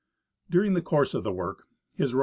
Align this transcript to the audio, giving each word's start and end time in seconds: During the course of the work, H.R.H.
During 0.49 0.73
the 0.73 0.81
course 0.81 1.13
of 1.13 1.23
the 1.23 1.31
work, 1.31 1.67
H.R.H. 1.99 2.15